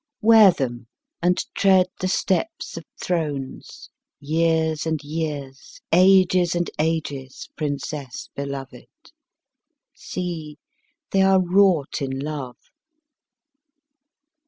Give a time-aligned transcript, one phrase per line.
[0.19, 0.87] Wear them
[1.21, 8.87] and tread the steps of thrones, years and years, ages and ages, Princess, beloved!
[9.93, 10.57] See,
[11.11, 12.57] they are wrought in love."